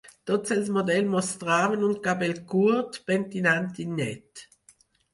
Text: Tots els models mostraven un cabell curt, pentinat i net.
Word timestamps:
Tots 0.29 0.53
els 0.53 0.71
models 0.77 1.11
mostraven 1.17 1.85
un 1.89 1.95
cabell 2.09 2.35
curt, 2.57 3.01
pentinat 3.13 3.87
i 3.87 3.89
net. 4.03 4.47